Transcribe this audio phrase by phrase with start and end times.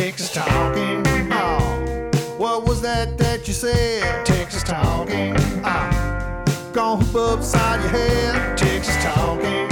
[0.00, 1.02] Texas talking.
[1.30, 4.24] Oh, what was that that you said?
[4.24, 5.34] Texas talking.
[5.62, 8.56] Oh, gonna hoop upside your head.
[8.56, 9.68] Texas talking.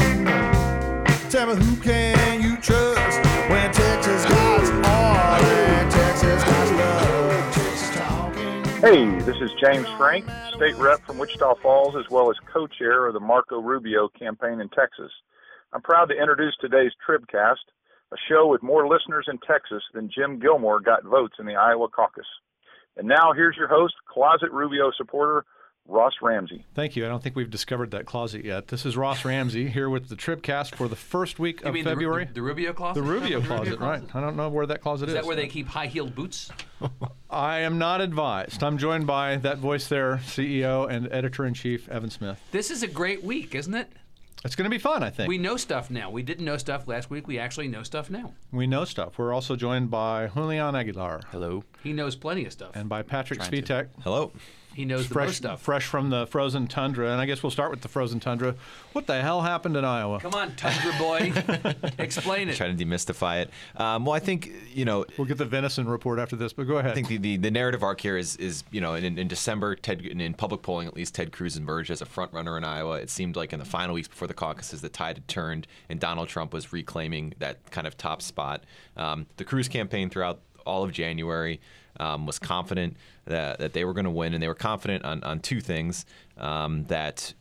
[1.30, 7.54] Tell me who can you trust when Texas got all and Texas got love.
[7.54, 8.64] Texas talking.
[8.82, 13.06] Hey, this is James Frank, state rep from Wichita Falls, as well as co chair
[13.06, 15.10] of the Marco Rubio campaign in Texas.
[15.72, 17.64] I'm proud to introduce today's Tribcast,
[18.12, 21.89] a show with more listeners in Texas than Jim Gilmore got votes in the Iowa
[21.89, 22.26] caucus.
[22.96, 25.44] And now here's your host, closet Rubio supporter,
[25.86, 26.67] Ross Ramsey.
[26.75, 27.07] Thank you.
[27.07, 28.68] I don't think we've discovered that closet yet.
[28.68, 31.84] This is Ross Ramsey here with the Tribcast for the first week You of mean
[31.84, 32.27] the February.
[32.27, 33.00] The, the Rubio closet?
[33.03, 34.03] The Rubio The closet, right?
[34.14, 35.20] I don't know where that closet Is is.
[35.20, 36.50] that where they keep high-heeled boots?
[37.31, 38.62] I am not advised.
[38.62, 42.39] I'm joined by that voice there, CEO and editor in chief, Evan Smith.
[42.53, 43.91] This is a great week, isn't it?
[44.44, 45.28] It's going to be fun, I think.
[45.28, 46.10] We know stuff now.
[46.10, 47.27] We didn't know stuff last week.
[47.27, 48.34] We actually know stuff now.
[48.52, 49.19] We know stuff.
[49.19, 51.64] We're also joined by Julian Aguilar Hello.
[51.83, 52.70] He knows plenty of stuff.
[52.75, 53.62] and by Patrick Trying to.
[53.62, 53.89] Svitek.
[54.05, 54.30] Hello.
[54.79, 55.61] He knows the Fresh, most stuff.
[55.61, 58.55] fresh from the frozen tundra, and I guess we'll start with the frozen tundra.
[58.93, 60.20] What the hell happened in Iowa?
[60.20, 61.33] Come on, Tundra boy.
[61.98, 62.55] Explain it.
[62.55, 63.51] Trying to demystify it.
[63.75, 65.05] Um, well, I think you know.
[65.17, 66.93] We'll get the venison report after this, but go ahead.
[66.93, 69.75] I think the, the, the narrative arc here is, is you know, in, in December,
[69.75, 72.63] Ted, in, in public polling, at least Ted Cruz emerged as a front runner in
[72.63, 73.01] Iowa.
[73.01, 75.98] It seemed like in the final weeks before the caucuses, the tide had turned, and
[75.98, 78.63] Donald Trump was reclaiming that kind of top spot.
[78.97, 81.61] Um, the Cruz campaign throughout all of January
[81.99, 85.23] um, was confident that, that they were going to win, and they were confident on,
[85.25, 87.35] on two things um, that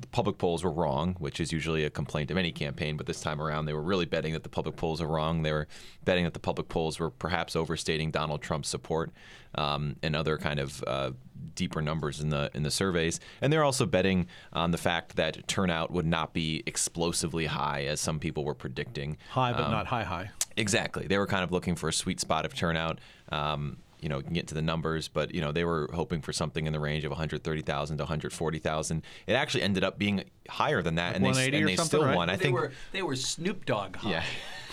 [0.00, 3.20] the public polls were wrong, which is usually a complaint of any campaign, but this
[3.20, 5.42] time around they were really betting that the public polls are wrong.
[5.42, 5.68] They were
[6.04, 9.10] betting that the public polls were perhaps overstating Donald Trump's support
[9.54, 11.10] um, and other kind of uh,
[11.54, 13.20] deeper numbers in the in the surveys.
[13.42, 18.00] And they're also betting on the fact that turnout would not be explosively high as
[18.00, 19.18] some people were predicting.
[19.30, 20.30] high, but Um, not high, high.
[20.56, 21.06] Exactly.
[21.06, 22.98] They were kind of looking for a sweet spot of turnout.
[23.30, 26.32] Um, you know, can get to the numbers, but you know they were hoping for
[26.32, 29.02] something in the range of 130,000 to 140,000.
[29.26, 32.16] It actually ended up being higher than that, and they, and they still right?
[32.16, 32.28] won.
[32.28, 32.54] I they think.
[32.54, 34.10] were they were Snoop Dogg high.
[34.10, 34.24] Yeah.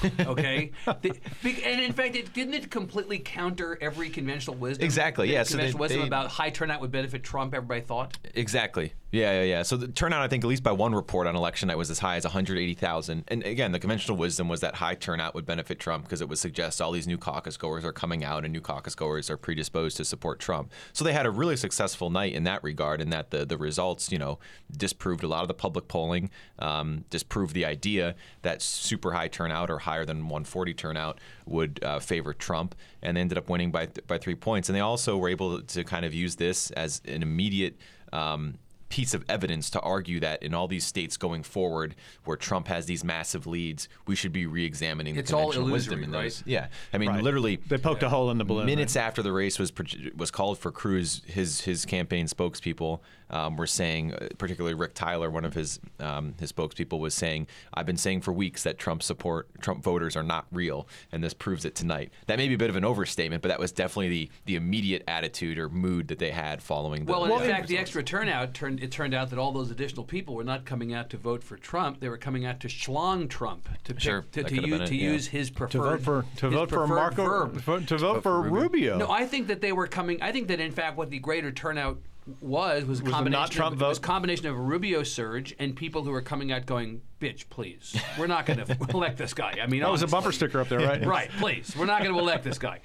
[0.22, 0.72] okay.
[1.41, 4.85] The- and in fact, it didn't it completely counter every conventional wisdom.
[4.85, 7.53] Exactly, The yeah, so they- conventional wisdom they- about high turnout would benefit Trump.
[7.53, 8.18] Everybody thought.
[8.34, 8.94] Exactly.
[9.12, 9.63] Yeah, yeah, yeah.
[9.63, 11.97] So the turnout, I think, at least by one report on election night, was as
[11.97, 13.23] high as 180,000.
[13.28, 16.38] And again, the conventional wisdom was that high turnout would benefit Trump because it would
[16.38, 19.97] suggest all these new caucus goers are coming out and new caucus goers are predisposed
[19.97, 20.72] to support Trump.
[20.94, 24.12] So they had a really successful night in that regard, in that the, the results,
[24.12, 24.38] you know,
[24.78, 28.13] disproved a lot of the public polling, um, disproved the idea
[28.44, 33.22] that super high turnout or higher than 140 turnout would uh, favor Trump, and they
[33.22, 34.69] ended up winning by by three points.
[34.69, 37.78] And they also were able to kind of use this as an immediate.
[38.13, 41.95] Um, piece of evidence to argue that in all these states going forward
[42.25, 45.94] where Trump has these massive leads, we should be re-examining the It's all conventional wisdom
[46.00, 46.41] illusory, in those.
[46.41, 46.47] right?
[46.47, 47.23] Yeah, I mean, Right.
[47.23, 48.66] literally, They poked a hole in the balloon.
[48.66, 49.03] minutes right?
[49.03, 49.72] after the race was
[50.16, 53.00] was called for Cruz, his his campaign spokespeople
[53.31, 57.45] um, were saying, uh, particularly Rick Tyler, one of his um, his spokespeople, was saying,
[57.73, 61.35] "I've been saying for weeks that Trump support Trump voters are not real, and this
[61.35, 64.09] proves it tonight." That may be a bit of an overstatement, but that was definitely
[64.09, 67.11] the the immediate attitude or mood that they had following the.
[67.11, 70.03] Well, in the fact, the extra turnout turned it turned out that all those additional
[70.06, 73.29] people were not coming out to vote for Trump; they were coming out to schlong
[73.29, 75.12] Trump to pick, Sure, to, to, could've use, been it, to yeah.
[75.12, 77.53] use his to vote for to vote for Marco verb.
[77.57, 78.97] vote- to vote for Rubio.
[78.97, 80.22] No, I think that they were coming.
[80.22, 82.00] I think that in fact, what the greater turnout
[82.41, 85.56] was was a the combination not Trump of, was a combination of a Rubio surge
[85.57, 89.34] and people who were coming out going, "Bitch, please, we're not going to elect this
[89.34, 91.06] guy." I mean, that was a bumper sticker up there, right?
[91.06, 91.29] right?
[91.39, 92.79] Please, we're not going to elect this guy.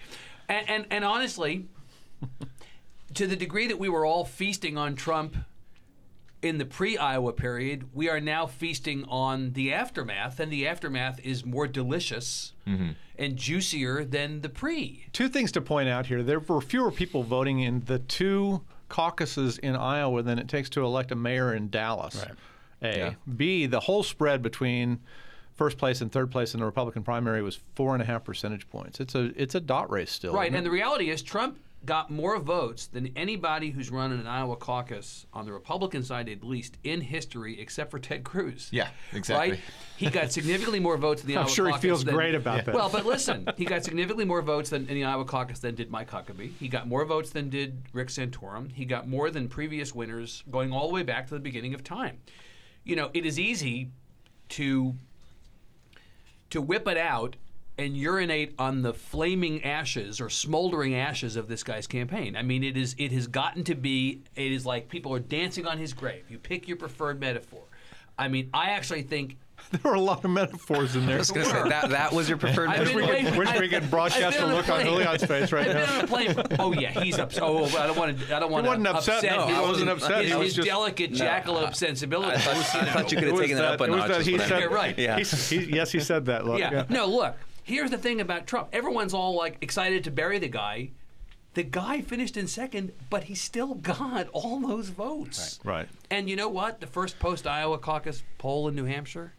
[0.49, 1.67] And, and and honestly,
[3.15, 5.37] to the degree that we were all feasting on Trump
[6.45, 11.45] in the pre-Iowa period, we are now feasting on the aftermath, and the aftermath is
[11.45, 12.91] more delicious mm-hmm.
[13.19, 15.07] and juicier than the pre.
[15.13, 18.61] Two things to point out here: there were fewer people voting in the two
[18.91, 22.17] caucuses in Iowa than it takes to elect a mayor in Dallas.
[22.17, 22.95] Right.
[22.95, 22.99] A.
[22.99, 23.15] Yeah.
[23.37, 23.65] B.
[23.65, 25.01] The whole spread between
[25.55, 28.69] first place and third place in the Republican primary was four and a half percentage
[28.69, 29.01] points.
[29.01, 30.35] It's a it's a dot race still.
[30.35, 30.65] Right, and it?
[30.65, 35.27] the reality is Trump got more votes than anybody who's run in an Iowa caucus
[35.33, 38.69] on the Republican side, at least in history, except for Ted Cruz.
[38.71, 39.53] Yeah, exactly.
[39.53, 39.61] Right?
[39.97, 42.65] He got significantly more votes in the I'm Iowa sure he feels than- great about
[42.65, 42.75] that.
[42.75, 45.91] Well, but listen, he got significantly more votes than in the Iowa caucus than did
[45.91, 46.53] Mike Huckabee.
[46.59, 48.73] He got more votes than did Rick Santorum.
[48.73, 51.85] He got more than previous winners going all the way back to the beginning of
[51.85, 52.19] time.
[52.85, 53.91] You know, it is easy
[54.51, 54.95] to
[56.51, 57.37] to whip it out
[57.77, 62.37] and urinate on the flaming ashes or smoldering ashes of this guy's campaign.
[62.37, 65.67] I mean, it is it has gotten to be it is like people are dancing
[65.67, 66.25] on his grave.
[66.31, 67.63] You pick your preferred metaphor.
[68.19, 69.39] I mean, I actually think
[69.71, 71.17] There were a lot of metaphors in there.
[71.17, 73.39] I was gonna say that that was your preferred I've Wish been we waiting- could,
[73.39, 74.87] wish we could broadcast been the a look on plane.
[74.87, 75.99] Julian's face right I've been now.
[75.99, 76.57] on a plane.
[76.61, 77.43] Oh yeah, he's upset.
[77.43, 78.37] Oh, I don't want to.
[78.37, 78.71] I don't want to.
[78.71, 79.15] wasn't upset.
[79.25, 80.25] upset No, his, he wasn't upset.
[80.25, 82.33] His, He his just- delicate jackalope sensibility.
[82.37, 84.09] I thought, I thought you could have taken that up a notch.
[84.09, 84.97] that is he what said, right.
[84.99, 85.17] Yeah.
[85.17, 86.47] He's- he- yes, he said that.
[86.47, 86.85] Look, Yeah.
[86.89, 87.35] No, look.
[87.65, 88.69] Here's the thing about Trump.
[88.73, 90.91] Everyone's all like excited to bury the guy.
[91.55, 95.61] The guy finished in second, but he still got all those votes.
[95.65, 95.89] Right.
[96.11, 96.81] And you know what?
[96.81, 99.33] The first post Iowa caucus poll in New Hampshire,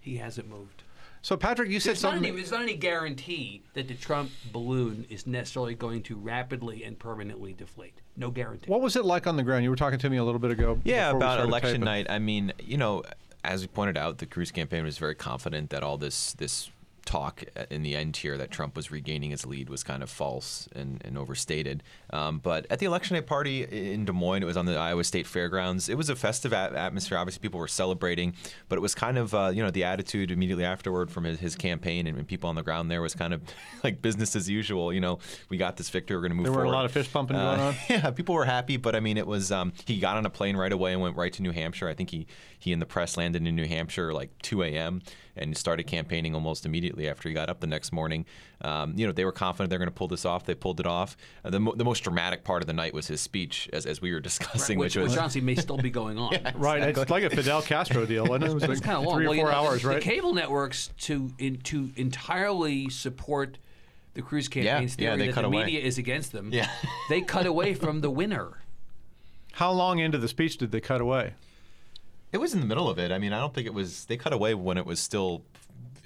[0.00, 0.82] he hasn't moved.
[1.22, 2.28] So Patrick, you said There's not, something.
[2.28, 6.98] any, there's not any guarantee that the Trump balloon is necessarily going to rapidly and
[6.98, 8.00] permanently deflate.
[8.16, 8.70] No guarantee.
[8.70, 9.62] What was it like on the ground?
[9.62, 10.80] You were talking to me a little bit ago.
[10.82, 11.84] Yeah, about election taping.
[11.84, 12.06] night.
[12.08, 13.02] I mean, you know,
[13.44, 16.70] as we pointed out, the Cruz campaign was very confident that all this this
[17.04, 20.68] talk in the end here that Trump was regaining his lead was kind of false
[20.74, 21.82] and, and overstated.
[22.12, 25.04] Um, but at the election day party in Des Moines, it was on the Iowa
[25.04, 25.88] State Fairgrounds.
[25.88, 27.18] It was a festive a- atmosphere.
[27.18, 28.34] Obviously, people were celebrating,
[28.68, 31.56] but it was kind of uh, you know the attitude immediately afterward from his, his
[31.56, 33.42] campaign and, and people on the ground there was kind of
[33.84, 34.92] like business as usual.
[34.92, 35.18] You know,
[35.48, 36.16] we got this victory.
[36.16, 37.74] We're going to move There were a lot of fish pumping Uh, going on.
[37.88, 40.56] yeah, people were happy, but I mean, it was um, he got on a plane
[40.56, 41.88] right away and went right to New Hampshire.
[41.88, 42.26] I think he
[42.58, 45.00] he and the press landed in New Hampshire like 2 a.m.
[45.40, 48.26] and started campaigning almost immediately after he got up the next morning.
[48.62, 50.44] Um, you know, they were confident they're going to pull this off.
[50.44, 51.16] They pulled it off.
[51.44, 54.00] Uh, the, mo- the most dramatic part of the night was his speech, as, as
[54.02, 56.36] we were discussing, which, which was which honestly may still be going on.
[56.54, 58.46] Right, it's like a Fidel Castro deal, wasn't it?
[58.50, 59.16] It was It's like kind of long.
[59.16, 59.94] three or Well, you four know, hours, right?
[59.94, 63.58] The cable networks to in, to entirely support
[64.14, 65.64] the Cruz campaign's yeah, theory they that the away.
[65.64, 66.50] media is against them.
[66.52, 66.68] Yeah.
[67.08, 68.58] they cut away from the winner.
[69.52, 71.34] How long into the speech did they cut away?
[72.32, 73.10] It was in the middle of it.
[73.12, 74.04] I mean, I don't think it was.
[74.06, 75.42] They cut away when it was still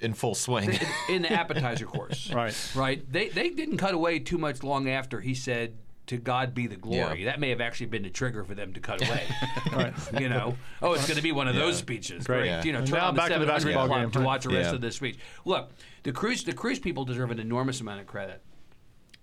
[0.01, 0.77] in full swing.
[1.09, 2.29] in the appetizer course.
[2.33, 2.71] Right.
[2.75, 3.11] Right.
[3.11, 5.77] They they didn't cut away too much long after he said,
[6.07, 7.31] "To God be the glory." Yeah.
[7.31, 9.23] That may have actually been the trigger for them to cut away.
[9.71, 9.93] Right.
[10.21, 12.25] you know, oh, it's going to be one of those speeches.
[12.25, 12.63] Great.
[12.65, 14.09] You know, turn now on the back to the basketball game.
[14.11, 14.75] to watch the rest Yeah.
[14.75, 15.17] of this speech.
[15.43, 15.71] Look,
[16.03, 18.41] the cruise the Cruz people deserve an enormous amount of credit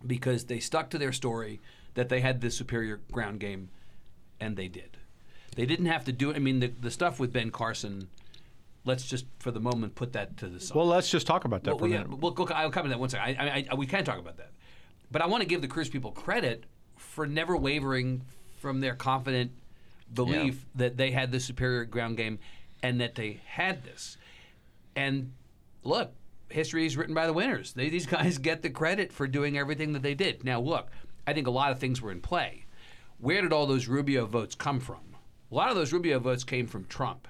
[0.06, 1.60] because they stuck to their story
[1.94, 3.70] that they had the superior ground game,
[4.40, 4.98] and they did.
[5.56, 6.36] They didn't have to do it.
[6.36, 8.08] I mean, the, the stuff with Ben Carson.
[8.84, 10.74] Let's just, for the moment, put that to the side.
[10.74, 12.18] Well, let's just talk about that Well, for a yeah, minute.
[12.18, 13.38] well, look, I'll come to that one second.
[13.38, 14.50] I, I, I, we can talk about that,
[15.12, 16.64] but I want to give the Cruz people credit
[16.96, 18.22] for never wavering
[18.58, 19.52] from their confident
[20.12, 22.38] belief that they had the superior ground game
[22.82, 24.16] and that they had this.
[24.96, 25.32] And
[25.84, 26.12] look,
[26.48, 27.72] history is written by the winners.
[27.72, 30.44] They, these guys get the credit for doing everything that they did.
[30.44, 30.90] Now, look,
[31.26, 32.64] I think a lot of things were in play.
[33.18, 35.11] Where did all those Rubio votes come from?
[35.52, 37.28] A lot of those Rubio votes came from Trump.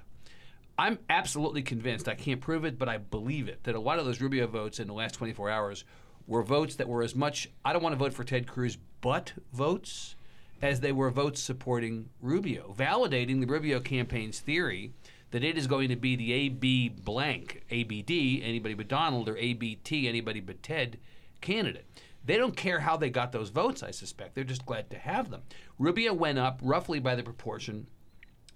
[0.78, 4.04] I'm absolutely convinced, I can't prove it, but I believe it, that a lot of
[4.04, 5.84] those Rubio votes in the last 24 hours
[6.28, 9.32] were votes that were as much, I don't want to vote for Ted Cruz, but
[9.52, 10.14] votes,
[10.62, 14.92] as they were votes supporting Rubio, validating the Rubio campaign's theory
[15.32, 20.06] that it is going to be the AB blank, ABD, anybody but Donald, or ABT,
[20.06, 20.96] anybody but Ted
[21.40, 21.86] candidate.
[22.24, 24.36] They don't care how they got those votes, I suspect.
[24.36, 25.42] They're just glad to have them.
[25.76, 27.88] Rubio went up roughly by the proportion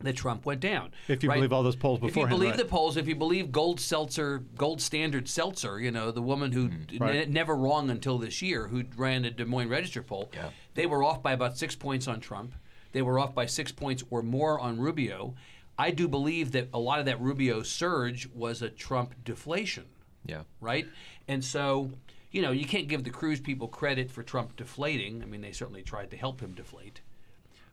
[0.00, 0.93] that Trump went down.
[1.08, 2.58] If you believe all those polls before, If you believe right.
[2.58, 6.69] the polls, if you believe Gold Selzer, Gold Standard Selzer, you know, the woman who
[6.69, 7.02] Mm-hmm.
[7.02, 7.16] Right.
[7.26, 10.50] n- never wrong until this year, who ran a Des Moines Register poll, Yeah.
[10.75, 12.54] they were off by about six points on Trump.
[12.93, 15.34] They were off by six points or more on Rubio.
[15.78, 19.84] I do believe that a lot of that Rubio surge was a Trump deflation
[20.25, 20.43] yeah.
[20.60, 20.87] right?
[21.28, 21.91] And so,
[22.31, 25.22] you know, you can't give the Cruz people credit for Trump deflating.
[25.22, 27.00] I mean, they certainly tried to help him deflate.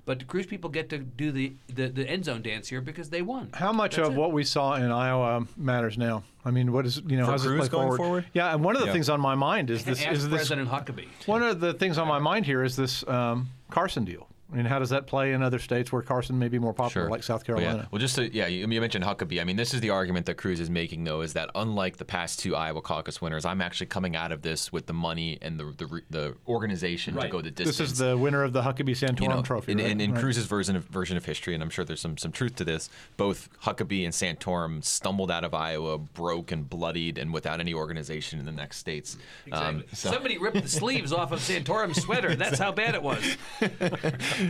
[0.05, 3.09] But the Cruz people get to do the, the, the end zone dance here because
[3.09, 3.49] they won.
[3.53, 4.19] How much That's of it.
[4.19, 6.23] what we saw in Iowa matters now?
[6.43, 7.97] I mean, what is you know For how's this Cruz play going forward?
[7.97, 8.25] forward?
[8.33, 8.93] Yeah, and one of the Yeah.
[8.93, 11.07] things on my mind is this Ask is this President Huckabee.
[11.25, 14.27] one of the things on my mind here is this um, Carson deal.
[14.53, 17.09] I mean, how does that play in other states where Carson may be more popular,
[17.09, 17.79] like South Well, Carolina?
[17.83, 17.87] Yeah.
[17.91, 19.41] Well, just to, yeah, you, you mentioned Huckabee.
[19.41, 22.05] I mean, this is the argument that Cruz is making, though, is that unlike the
[22.05, 25.59] past two Iowa caucus winners, I'm actually coming out of this with the money and
[25.59, 27.77] the the, the organization to go the distance.
[27.77, 29.87] This is the winner of the Huckabee Santorum you know, Trophy, in, right?
[29.87, 30.21] in, in Right.
[30.21, 32.89] Cruz's version of version of history, and I'm sure there's some some truth to this.
[33.17, 38.39] Both Huckabee and Santorum stumbled out of Iowa, broke and bloodied, and without any organization
[38.39, 39.17] in the next states.
[39.51, 42.35] Um, so- Somebody ripped the sleeves off of Santorum's sweater.
[42.35, 43.23] That's how bad it was.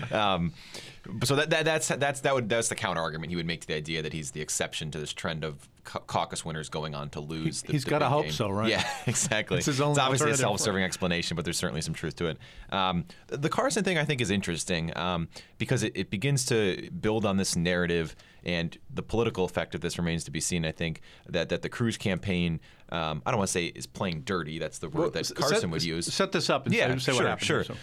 [1.24, 3.68] so that, that that's that's that would that's the counter argument he would make to
[3.68, 7.10] the idea that he's the exception to this trend of ca- caucus winners going on
[7.10, 7.62] to lose.
[7.62, 8.32] the, he's the gotta hope game.
[8.32, 8.70] so, right?
[8.70, 9.58] Yeah, exactly.
[9.58, 12.38] It's his only obviously a self-serving explanation, but there's certainly some truth to it.
[12.72, 17.26] Um, the- Carson thing I think is interesting um, because it, it begins to build
[17.26, 20.66] on this narrative, and the political effect of this remains to be seen.
[20.66, 22.60] I think that that the Cruz campaign.
[22.90, 24.60] Um, I don't want to say is playing dirty.
[24.60, 26.98] That's the word Well, that Carson set, would use Set this up and yeah, say,
[27.00, 27.48] say sure, what happened.
[27.48, 27.64] sure.
[27.64, 27.76] So-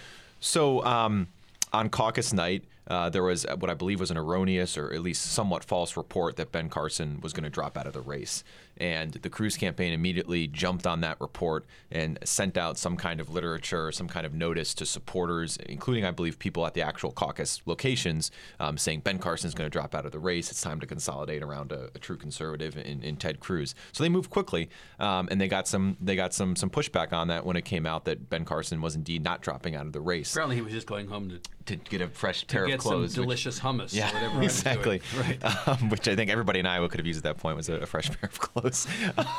[0.43, 1.27] So um,
[1.73, 5.23] on caucus night, uh, there was what I believe was an erroneous or at least
[5.23, 8.43] somewhat false report that Ben Carson was going to drop out of the race.
[8.77, 13.29] And the Cruz campaign immediately jumped on that report and sent out some kind of
[13.29, 17.61] literature, some kind of notice to supporters, including, I believe, people at the actual caucus
[17.67, 20.51] locations, um, saying Ben Carson is going to drop out of the race.
[20.51, 23.75] It's time to consolidate around a, a true conservative in, in, Ted Cruz.
[23.93, 27.29] So they moved quickly, um, and they got some they got some some pushback on
[27.29, 30.01] that when it came out that Ben Carson was indeed not dropping out of the
[30.01, 33.15] race Apparently, he was just going home to, to get a fresh pair get clothes.
[33.15, 33.93] some which- delicious hummus.
[33.93, 35.03] or yeah, whatever exactly.
[35.19, 35.69] Right.
[35.69, 37.75] Um, which I think everybody in Iowa could have used at that point was a,
[37.75, 38.87] a fresh pair of clothes.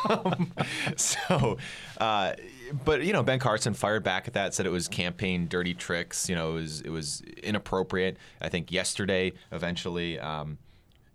[0.10, 0.52] um,
[0.96, 1.58] so,
[2.00, 2.34] uh,
[2.86, 6.30] but you know, Ben Carson fired back at that, said it was campaign dirty tricks.
[6.30, 8.18] You know, it was it was inappropriate.
[8.40, 10.58] I think yesterday, eventually, um,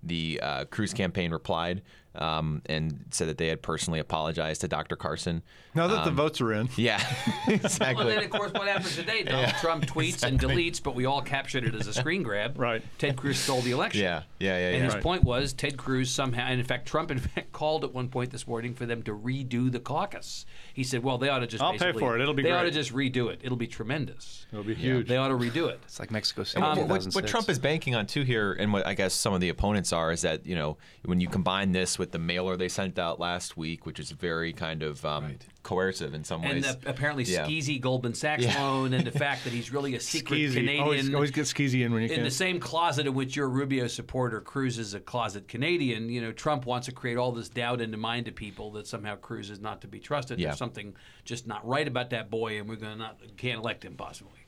[0.02, 1.82] the uh, Cruz campaign replied
[2.14, 4.96] um, and said that they had personally apologized to Dr.
[4.96, 5.42] Carson.
[5.76, 7.00] Now that the Um, votes are in, Yeah,
[7.49, 8.04] exactly.
[8.06, 9.23] Well, then, of course, what happens today?
[9.23, 12.56] Donald Trump tweets and deletes, but we all captured it as a screen grab.
[12.66, 12.83] Right.
[12.99, 14.02] Ted Cruz stole the election.
[14.02, 14.85] Yeah, yeah, yeah, And yeah.
[14.85, 15.02] his Right.
[15.02, 18.30] point was Ted Cruz somehow, and in fact, Trump in fact called at one point
[18.30, 20.47] this morning for them to redo the caucus.
[20.73, 22.23] He said, "Well, they ought to just I'll pay for it.
[22.23, 23.40] It'll be they ought to just redo it.
[23.42, 24.47] It'll be tremendous.
[24.52, 25.06] it'll be huge.
[25.06, 26.64] They ought to redo it." It's like Mexico City.
[26.64, 29.35] And in what, what, Trump is banking on too here, and what I guess some
[29.35, 32.56] of the opponents are, is that you know when you combine this with the mailer
[32.56, 36.62] they sent out last week, which is very kind of um, coercive in some And
[36.62, 36.76] ways.
[36.76, 37.44] the apparently Yeah.
[37.46, 38.62] skeezy Goldman Sachs Yeah.
[38.62, 40.54] loan, and the fact that he's really a secret Skeezy.
[40.54, 40.80] Canadian.
[40.82, 42.25] Always, always get skeezy in when you in can.
[42.25, 46.08] the same closet in which you're Rubio supporter, Cruz is a closet Canadian.
[46.08, 48.87] You know, Trump wants to create all this doubt in the mind of people that
[48.87, 50.38] somehow Cruz is not to be trusted.
[50.38, 50.49] Yeah.
[50.49, 50.94] There's something
[51.25, 54.40] just not right about that boy, and we're going to not can't elect him possibly.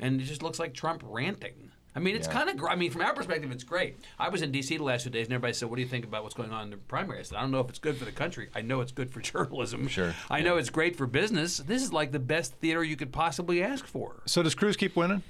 [0.00, 1.70] And it just looks like Trump ranting.
[1.96, 2.32] I mean, it's Yeah.
[2.34, 2.56] kind of.
[2.56, 3.96] Gr- I mean, from our perspective, it's great.
[4.18, 4.76] I was in D.C.
[4.76, 6.64] the last two days, and everybody said, "What do you think about what's going on
[6.64, 8.48] in the primary?" I said, "I don't know if it's good for the country.
[8.54, 9.86] I know it's good for journalism.
[9.88, 10.14] Sure.
[10.30, 11.58] I know it's great for business.
[11.58, 14.96] This is like the best theater you could possibly ask for." so does Cruz keep
[14.96, 15.22] winning?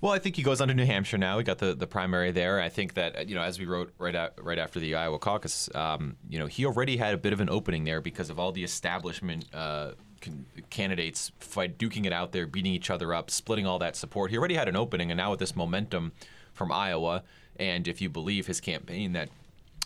[0.00, 1.36] Well, I think he goes on to New Hampshire now.
[1.36, 2.60] We got the, the primary there.
[2.60, 5.68] I think that you know, as we wrote right out, right after the Iowa caucus,
[5.76, 8.50] um, you know, he already had a bit of an opening there because of all
[8.50, 13.66] the establishment uh, can, candidates fight, duking it out there, beating each other up, splitting
[13.66, 14.30] all that support.
[14.30, 16.12] He already had an opening, and now with this momentum
[16.54, 17.24] from Iowa,
[17.56, 19.28] and if you believe his campaign that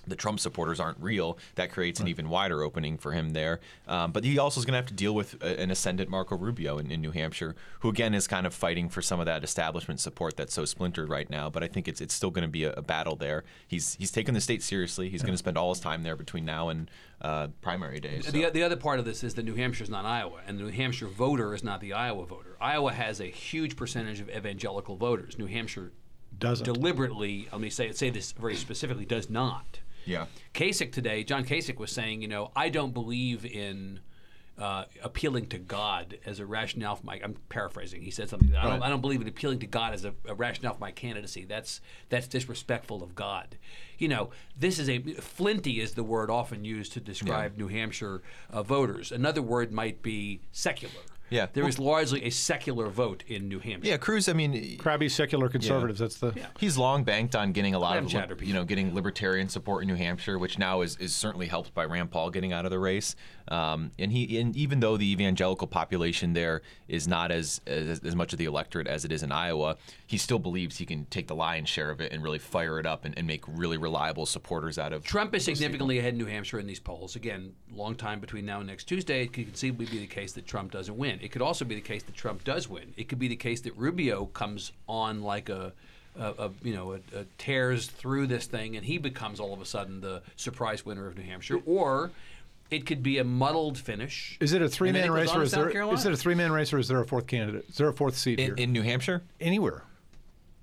[0.07, 3.61] the Trump supporters aren't real, that creates an even wider opening for him there.
[3.89, 6.37] Um, but he also is going to have to deal with a, an ascendant Marco
[6.37, 9.45] Rubio in, in New Hampshire, who again is kind of fighting for some of that
[9.45, 11.51] establishment support that's so splintered right now.
[11.51, 13.45] But I think it's it's still going to be a, a battle there.
[13.67, 15.09] He's he's taking the state seriously.
[15.09, 18.21] He's going to spend all his time there between now and uh, primary day.
[18.21, 18.31] So.
[18.31, 20.65] The, the other part of this is that New Hampshire is not Iowa, and the
[20.65, 22.57] New Hampshire voter is not the Iowa voter.
[22.61, 25.39] Iowa has a huge percentage of evangelical voters.
[25.39, 25.93] New Hampshire
[26.39, 26.65] Doesn't.
[26.65, 29.81] deliberately, let me say say this very specifically, does not.
[30.07, 30.27] Yeah.
[30.55, 34.01] Kasich today, John Kasich was saying, you know, I don't believe in
[34.59, 37.21] uh, appealing to God as a rationale for my.
[37.23, 38.01] I'm paraphrasing.
[38.01, 38.55] He said something.
[38.55, 40.93] I don't, I don't believe in appealing to God as a, a rationale for my
[40.93, 41.45] candidacy.
[41.45, 43.59] That's that's disrespectful of God.
[43.99, 48.23] You know, this is a flinty is the word often used to describe New Hampshire
[48.51, 49.13] uh, voters.
[49.13, 51.03] Another word might be secular.
[51.30, 51.47] Yeah.
[51.52, 53.90] there there is largely a secular vote in New Hampshire.
[53.90, 54.28] Yeah, Cruz.
[54.28, 55.99] I mean, Crabby secular conservatives.
[55.99, 56.35] That's the.
[56.59, 59.83] He's long banked on getting a lot Let of li- you know getting libertarian support
[59.83, 62.71] in New Hampshire, which now is, is certainly helped by Rand Paul getting out of
[62.71, 63.16] the race.
[63.49, 68.16] Um, and he and even though the evangelical population there is not as, as as
[68.16, 71.28] much of the electorate as it is in Iowa, he still believes he can take
[71.28, 74.26] the lion's share of it and really fire it up and, and make really reliable
[74.26, 75.04] supporters out of.
[75.04, 77.16] Trump is significantly ahead in New Hampshire in these polls.
[77.16, 79.23] Again, long time between now and next Tuesday.
[79.23, 81.15] It could conceivably be the case that Trump doesn't win.
[81.23, 82.94] It could also be the case that Trump does win.
[82.96, 85.73] It could be the case that Rubio comes on like a,
[86.18, 89.61] a, a you know, a, a tears through this thing, and he becomes all of
[89.61, 91.61] a sudden the surprise winner of New Hampshire.
[91.66, 92.11] Or
[92.70, 94.37] it could be a muddled finish.
[94.40, 95.99] Is it a three man race or is South there Carolina.
[95.99, 97.64] is it a three man race or is there a fourth candidate?
[97.68, 98.54] Is there a fourth seat here?
[98.54, 99.82] In, in New Hampshire, Anywhere.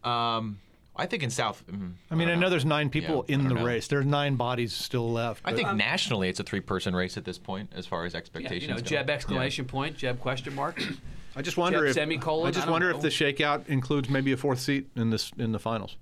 [0.04, 0.60] um,
[0.96, 1.64] I think in South.
[1.72, 3.66] mm, I mean, I don't know there's nine people Yeah, in the know.
[3.66, 3.88] race.
[3.88, 5.42] There's nine bodies still left.
[5.44, 8.20] I but- think nationally it's a three-person race at this point, as far as Yeah,
[8.20, 8.62] expectations.
[8.64, 8.82] you know, go.
[8.82, 9.16] Jeb Yeah.
[9.16, 10.80] exclamation point, Jeb question mark.
[11.36, 12.96] I just wonder if semicolon, I I just don't wonder know.
[12.98, 15.98] if the shakeout includes maybe a fourth seat in this in the finals.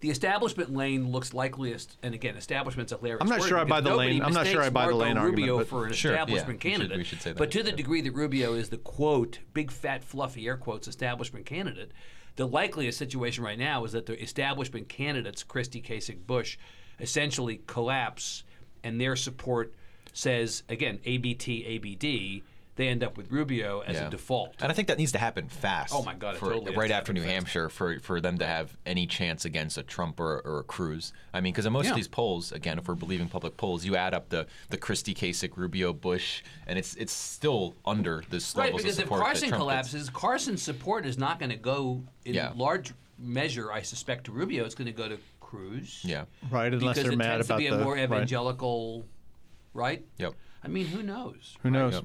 [0.00, 3.80] The establishment lane looks likeliest, and again, establishment's a hilarious I'm not sure I buy
[3.82, 5.68] the nobody lane- I'm not sure I mistakes buy the Marco lane argument, Rubio but-
[5.68, 6.96] for an Sure, yeah, establishment we should- candidate.
[6.98, 10.02] we should say that, but to the degree that Rubio is the quote big fat
[10.04, 11.90] fluffy air quotes establishment candidate,
[12.38, 16.56] the likeliest situation right now is that the establishment candidates, Christie, Kasich, Bush,
[17.00, 18.44] essentially collapse,
[18.84, 19.74] and their support
[20.12, 22.42] says again ABT, ABD.
[22.78, 24.06] They end up with Rubio as Yeah.
[24.06, 24.54] a default.
[24.62, 25.92] And I think that needs to happen fast.
[25.94, 27.32] Oh my God, For, totally right after New fast.
[27.32, 31.12] Hampshire, for, for them to have any chance against a Trump or, or a Cruz.
[31.34, 31.90] I mean, because in most Yeah.
[31.90, 35.12] of these polls, again, if we're believing public polls, you add up the the Christie,
[35.12, 39.20] Kasich, Rubio, Bush, and it's it's still under this Right, levels because of if support
[39.20, 39.62] that Carson Trump gets.
[39.64, 42.52] collapses, Carson's support is not going to go in Yeah.
[42.54, 46.00] large measure, I suspect, to Rubio, it's going to go to Cruz.
[46.04, 46.26] Yeah.
[46.48, 48.04] Right, unless because they're it mad tends about to be a the more right.
[48.04, 49.04] evangelical,
[49.74, 50.04] right?
[50.18, 50.34] Yep.
[50.62, 51.56] I mean, who knows?
[51.62, 51.94] Who knows?
[51.94, 52.04] Yep.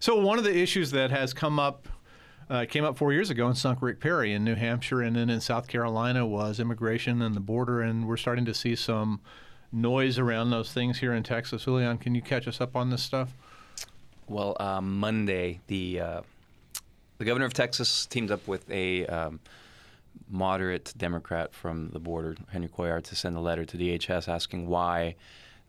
[0.00, 1.88] So one of the issues that has come up
[2.50, 5.30] uh, came up four years ago and sunk Rick Perry in New Hampshire and then
[5.30, 9.20] in South Carolina was immigration and the border, and we're starting to see some
[9.70, 11.64] noise around those things here in Texas.
[11.64, 13.34] Julian, can you catch us up on this stuff?
[14.28, 16.20] Well, um, Monday, the uh,
[17.18, 19.40] the governor of Texas teamed up with a um,
[20.28, 25.16] moderate Democrat from the border, Henry Cuellar, to send a letter to DHS asking why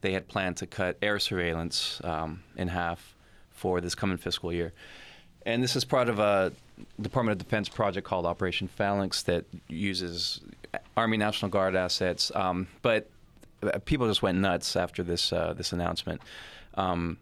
[0.04, 3.16] they had planned to cut air surveillance um, in half
[3.52, 4.74] for this coming fiscal year.
[5.46, 6.52] And this is part of a
[7.00, 10.42] Department of Defense project called Operation Phalanx that uses
[10.98, 12.34] Army National Guard assets.
[12.36, 13.10] Um, but
[13.64, 16.22] uh, people just went nuts after this uh, this announcement.
[16.76, 17.18] Um,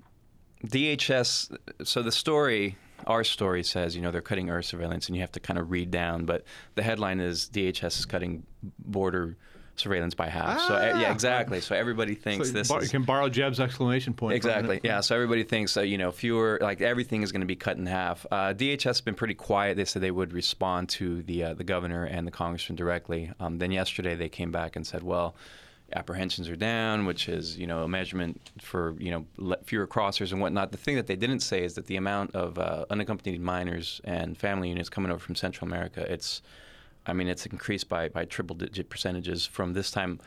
[0.66, 1.56] DHS.
[1.84, 5.32] So the story, our story says, you know, they're cutting air surveillance, and you have
[5.34, 6.26] to kind of read down.
[6.26, 8.44] But the headline is DHS is cutting
[8.80, 9.38] border
[9.82, 10.60] surveillance by half.
[10.68, 11.00] so uh, Ah!
[11.02, 11.60] yeah, exactly.
[11.62, 14.36] So everybody thinks So this bar- is you can borrow Jeb's exclamation point.
[14.36, 14.80] Exactly.
[14.84, 15.02] Yeah.
[15.02, 17.86] So everybody thinks that you know fewer, like everything is going to be cut in
[17.86, 18.26] half.
[18.32, 19.76] Uh, DHS has been pretty quiet.
[19.78, 23.32] They said they would respond to the uh, the governor and the congressman directly.
[23.40, 25.36] Um, then yesterday they came back and said, well.
[25.94, 29.26] Apprehensions are down, which is you know a measurement for you know
[29.66, 30.72] fewer crossers and whatnot.
[30.72, 34.38] The thing that they didn't say is that the amount of uh, unaccompanied minors and
[34.38, 36.42] family units coming over from Central America, it's,
[37.06, 40.20] I mean, it's increased by by triple digit percentages from this time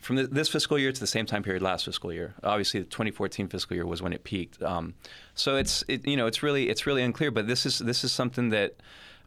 [0.00, 2.34] from th- this fiscal year to the same time period last fiscal year.
[2.42, 4.60] Obviously, the 2014 fiscal year was when it peaked.
[4.62, 4.94] Um,
[5.34, 7.30] so it's it, you know it's really it's really unclear.
[7.30, 8.76] But this is this is something that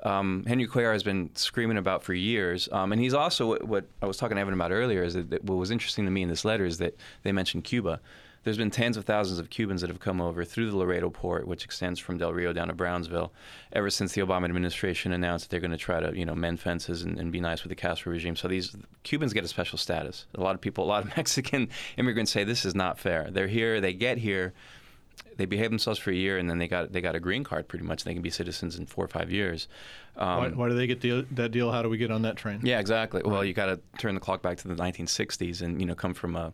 [0.05, 2.69] um, Henry Cuellar has been screaming about for years.
[2.71, 5.31] Um, and he's also what, what I was talking to Evan about earlier is that,
[5.31, 7.99] that what was interesting to me in this letter is that they mentioned Cuba.
[8.43, 11.47] There's been tens of thousands of Cubans that have come over through the Laredo port,
[11.47, 13.33] which extends from Del Rio down to Brownsville,
[13.73, 16.59] ever since the Obama administration announced that they're going to try to, you know, mend
[16.59, 18.35] fences and, and be nice with the Castro regime.
[18.35, 20.27] So these Cubans get a special status.
[20.35, 23.29] A lot of people, a lot of Mexican immigrants say this is not fair.
[23.31, 24.53] They're here, they get here,
[25.37, 27.67] they behave themselves for a year, and then they got they got a green card
[27.67, 28.03] pretty much.
[28.03, 29.67] They can be citizens in four or five years.
[30.17, 31.71] Um, Why, why do they get the, that deal?
[31.71, 32.61] How do we get on that train?
[32.63, 33.21] yeah, exactly.
[33.23, 36.13] Well, you got to turn the clock back to the 1960s and you know come
[36.13, 36.53] from a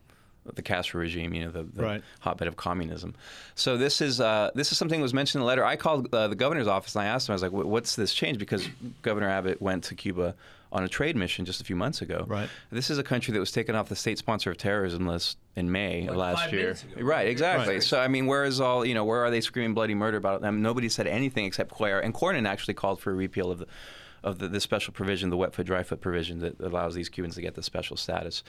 [0.56, 2.04] the Castro regime, you know, the, the Right.
[2.22, 3.14] hotbed of communism.
[3.54, 5.64] So this is uh, this is something that was mentioned in the letter.
[5.64, 7.34] I called uh, the governor's office and I asked him.
[7.34, 8.68] I was like, "What's this change?" Because
[9.04, 10.34] Governor Abbott went to Cuba
[10.72, 12.26] on a trade mission just a few months ago.
[12.28, 12.50] Right.
[12.72, 15.72] This is a country that was taken off the state sponsor of terrorism list in
[15.72, 16.72] May Like last five year.
[16.72, 17.02] ago.
[17.02, 17.28] Right.
[17.28, 17.76] Exactly.
[17.76, 17.84] Right.
[17.84, 19.04] So I mean, where is all you know?
[19.04, 20.62] Where are they screaming bloody murder about them?
[20.62, 23.68] Nobody said anything except Cuellar and Cornyn actually called for a repeal of the
[24.24, 27.36] of the, the special provision, the wet foot, dry foot provision that allows these Cubans
[27.36, 28.44] to get the special status.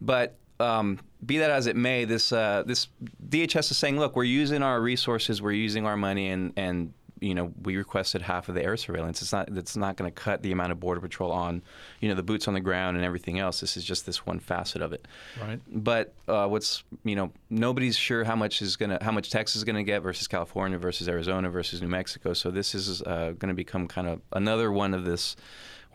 [0.00, 2.88] But um, be that as it may, this uh, this
[3.28, 7.34] DHS is saying, look, we're using our resources, we're using our money, and and you
[7.34, 9.22] know we requested half of the air surveillance.
[9.22, 11.62] It's not it's not going to cut the amount of border patrol on,
[12.00, 13.60] you know, the boots on the ground and everything else.
[13.60, 15.06] This is just this one facet of it.
[15.40, 15.60] Right.
[15.70, 19.64] But uh, what's you know nobody's sure how much is gonna how much Texas is
[19.64, 22.32] gonna get versus California versus Arizona versus New Mexico.
[22.32, 25.36] So this is uh, going to become kind of another one of this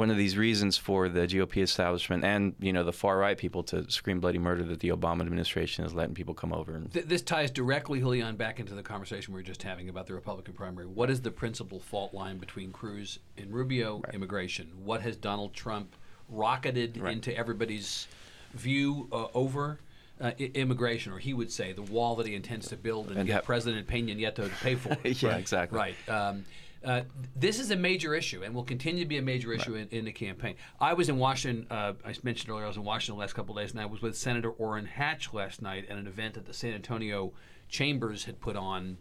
[0.02, 3.62] one of these reasons for the GOP establishment and you know the far right people
[3.62, 6.74] to scream bloody murder that the Obama administration is letting people come over.
[6.76, 10.08] And, Th- this ties directly, Julian, back into the conversation we were just having about
[10.08, 10.88] the Republican primary.
[10.88, 14.02] What is the principal fault line between Cruz and Rubio?
[14.12, 14.72] Immigration.
[14.84, 15.96] What has Donald Trump
[16.30, 17.14] rocketed Right.
[17.14, 18.08] into everybody's
[18.56, 19.80] view uh, over?
[20.20, 23.18] Uh, I- immigration, or he would say, the wall that he intends to build and,
[23.18, 24.98] And get ha- President Nieto to pay for.
[25.08, 25.78] Yeah, exactly.
[25.78, 25.96] Right.
[26.10, 26.46] Um,
[26.84, 27.02] uh,
[27.36, 30.06] this is a major issue and will continue to be a major issue in, in
[30.06, 30.56] the campaign.
[30.80, 33.58] I was in Washington, uh, I mentioned earlier, I was in Washington the last couple
[33.58, 36.46] of days, and I was with Senator Orrin Hatch last night at an event that
[36.46, 37.34] the San Antonio
[37.70, 38.98] Chambers had put on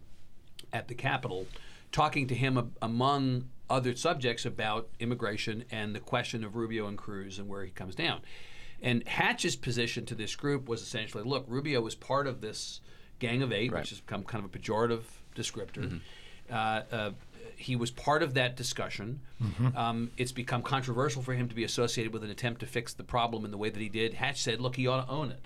[0.72, 1.46] at the Capitol,
[1.90, 6.98] talking to him ab- among other subjects about immigration and the question of Rubio and
[6.98, 8.20] Cruz and where he comes down.
[8.82, 12.80] And Hatch's position to this group was essentially look, Rubio was part of this
[13.20, 13.80] Gang of Eight, Right.
[13.80, 15.02] which has become kind of a pejorative
[15.36, 16.00] descriptor.
[16.50, 16.54] Uh,
[16.90, 17.10] uh,
[17.60, 19.20] he was part of that discussion.
[19.76, 23.04] Um, it's become controversial for him to be associated with an attempt to fix the
[23.04, 24.14] problem in the way that he did.
[24.14, 25.44] Hatch said, look, he ought to own it.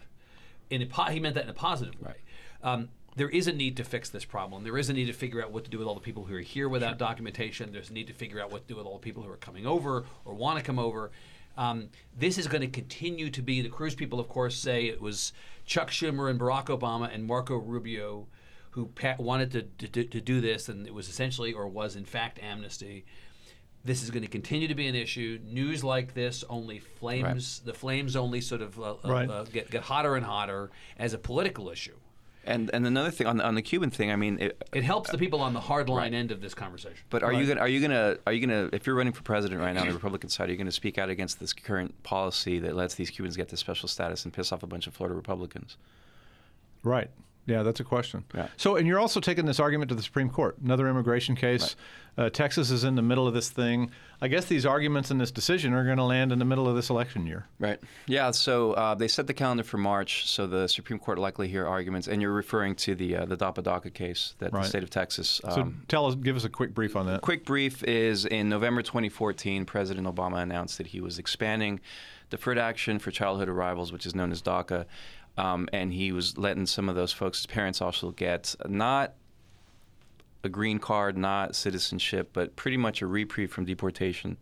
[0.70, 2.14] In a po- he meant that in a positive way.
[2.62, 4.64] Um, there is a need to fix this problem.
[4.64, 6.34] There is a need to figure out what to do with all the people who
[6.34, 7.72] are here without documentation.
[7.72, 9.36] There's a need to figure out what to do with all the people who are
[9.36, 11.10] coming over or want to come over.
[11.56, 15.00] Um, this is going to continue to be the Cruz people, of course, say it
[15.00, 15.32] was
[15.66, 18.26] Chuck Schumer and Barack Obama and Marco Rubio
[18.74, 22.04] who pa- wanted to, to, to do this, and it was essentially or was in
[22.04, 23.04] fact amnesty.
[23.84, 25.38] This is going to continue to be an issue.
[25.44, 29.30] News like this only flames the flames only sort of uh, uh, Right.
[29.30, 31.94] uh, get get hotter and hotter as a political issue.
[32.46, 35.10] And and another thing on the, on the Cuban thing, I mean, it, It helps
[35.10, 36.98] the people on the hardline end of this conversation.
[37.10, 39.60] But are you gonna are you gonna are you gonna if you're running for president
[39.60, 42.58] right now on the Republican side, are you gonna speak out against this current policy
[42.58, 45.14] that lets these Cubans get this special status and piss off a bunch of Florida
[45.14, 45.76] Republicans?
[46.82, 47.10] Right.
[47.46, 48.24] Yeah, that's a question.
[48.34, 48.48] Yeah.
[48.56, 50.56] So, and you're also taking this argument to the Supreme Court.
[50.64, 51.76] Another immigration case.
[52.16, 53.90] Uh, Texas is in the middle of this thing.
[54.22, 56.76] I guess these arguments in this decision are going to land in the middle of
[56.76, 57.46] this election year.
[57.58, 57.78] Right.
[58.06, 58.30] Yeah.
[58.30, 60.26] So uh, they set the calendar for March.
[60.30, 63.62] So the Supreme Court likely hear arguments, and you're referring to the uh, the DAPA
[63.64, 64.62] DACA case that Right.
[64.62, 65.40] the state of Texas.
[65.44, 67.20] So, Um, tell us, give us a quick brief on that.
[67.20, 71.80] quick brief is in November 2014, President Obama announced that he was expanding
[72.30, 74.86] deferred action for childhood arrivals, which is known as DACA,
[75.36, 79.14] um, and he was letting some of those folks' parents also get not
[80.44, 84.36] a green card, not citizenship, but pretty much a reprieve from deportation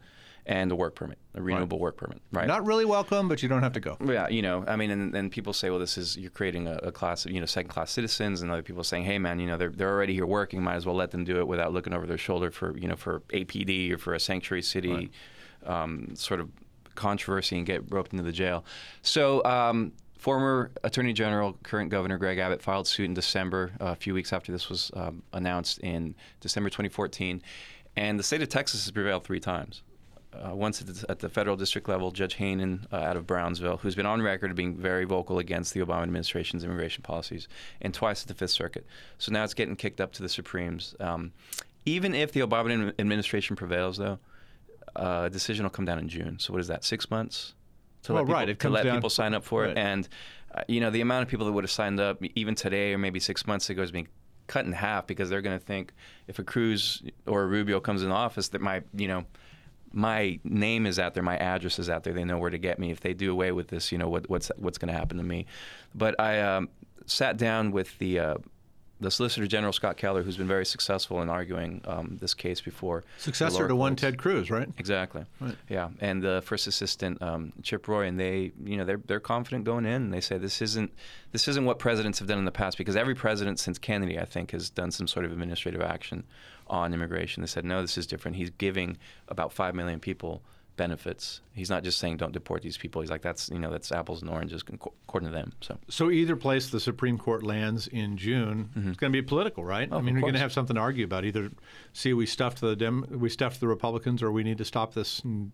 [0.45, 2.49] and a work permit, a renewable work permit, right?
[2.49, 3.97] Not really welcome, but you don't have to go.
[4.05, 6.79] Yeah, you know, I mean, and, and people say, well, this is you're creating a,
[6.83, 9.47] a class of you know second class citizens, and other people saying, hey, man, you
[9.47, 11.93] know, they're they're already here working, might as well let them do it without looking
[11.93, 15.11] over their shoulder for you know for APD or for a sanctuary city
[15.65, 16.51] um, sort of
[16.97, 18.65] controversy and get roped into the jail.
[19.03, 19.45] So.
[19.45, 24.15] Um, Former Attorney General, current Governor Greg Abbott filed suit in December, uh, a few
[24.15, 27.43] weeks after this was um, announced in December 2014,
[27.97, 29.83] and the state of Texas has prevailed three times
[30.33, 33.79] uh, once at the, at the federal district level, Judge Hanen uh, out of Brownsville,
[33.79, 37.49] who's been on record being very vocal against the Obama administration's immigration policies,
[37.81, 38.87] and twice at the Fifth Circuit.
[39.19, 40.95] So now it's getting kicked up to the Supremes.
[41.01, 41.33] Um,
[41.85, 44.21] even if the Obama administration prevails, though,
[44.95, 46.39] uh, a decision will come down in June.
[46.39, 46.85] So what is that?
[46.85, 47.55] Six months
[48.05, 49.71] to Well, let people, right, to let down- people sign up for right.
[49.71, 50.09] it, and
[50.55, 52.99] uh, you know the amount of people that would have signed up even today or
[52.99, 54.09] maybe six months ago is being
[54.49, 55.93] cut in half because they're going to think
[56.27, 59.25] if a Cruz or a Rubio comes in the office that my you know
[59.95, 62.15] my name is out there, my address is out there.
[62.15, 62.91] They know where to get me.
[62.91, 65.23] If they do away with this, you know what, what's what's going to happen to
[65.23, 65.47] me.
[65.95, 66.71] But I um,
[67.07, 68.35] sat down with the uh,
[69.03, 73.05] the Solicitor General Scott Keller, who's been very successful in arguing um, this case before.
[73.19, 73.97] Successor to one.
[73.97, 74.69] Ted Cruz, right?
[74.79, 75.25] Exactly.
[75.41, 75.57] Right.
[75.69, 79.65] Yeah, and the first assistant um, Chip Roy, and they, you know, they're they're confident
[79.65, 80.03] going in.
[80.03, 80.93] And they say this isn't
[81.33, 84.25] this isn't what presidents have done in the past because every president since Kennedy, I
[84.25, 86.25] think, has done some sort of administrative action
[86.69, 87.43] on immigration.
[87.43, 88.37] They said no, this is different.
[88.37, 88.97] He's giving
[89.29, 90.43] about five million people
[90.77, 91.41] benefits.
[91.55, 93.03] He's not just saying don't deport these people.
[93.03, 95.53] He's like that's you know that's apples and oranges according to them.
[95.61, 99.65] So So either place the Supreme Court lands in June, it's going to be political,
[99.65, 99.87] right?
[99.87, 99.95] Mm-hmm.
[99.95, 101.25] Oh, I mean, we're going to have something to argue about.
[101.25, 101.51] Either
[101.93, 105.21] see we stuffed the Dem- we stuffed the Republicans, or we need to stop this
[105.21, 105.53] and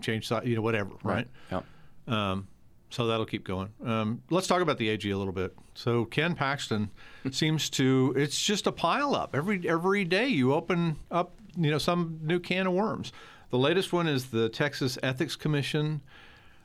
[0.00, 1.26] change side, you know, whatever, right?
[1.50, 1.62] Yeah.
[2.06, 2.46] Um,
[2.90, 3.68] so that'll keep going.
[3.84, 5.56] Um, let's talk about the AG a little bit.
[5.74, 6.90] So Ken Paxton
[7.30, 10.28] seems to it's just a pile up every every day.
[10.28, 13.12] You open up, you know, some new can of worms.
[13.50, 16.02] The latest one is the Texas Ethics Commission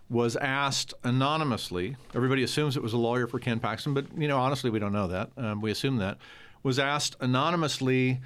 [0.07, 1.97] was asked anonymously.
[2.13, 4.93] Everybody assumes it was a lawyer for Ken Paxton, but you know, honestly, we don't
[4.93, 5.31] know that.
[5.35, 6.19] Um, we assume that
[6.61, 8.21] was asked anonymously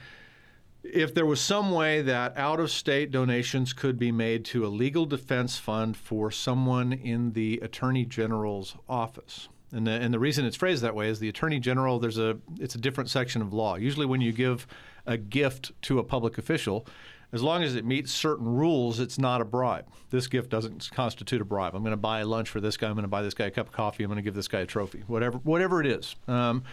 [0.84, 4.68] if there was some way that out of state donations could be made to a
[4.68, 9.48] legal defense fund for someone in the attorney general's office.
[9.72, 12.38] And the, and the reason it's phrased that way is the attorney general there's a
[12.60, 13.76] it's a different section of law.
[13.76, 14.68] Usually when you give
[15.06, 16.86] a gift to a public official,
[17.32, 19.86] as long as it meets certain rules, it's not a bribe.
[20.10, 21.76] This gift doesn't constitute a bribe.
[21.76, 22.88] I'm going to buy lunch for this guy.
[22.88, 24.04] I'm going to buy this guy a cup of coffee.
[24.04, 25.04] I'm going to give this guy a trophy.
[25.08, 26.16] Whatever whatever it is.
[26.28, 26.64] Um,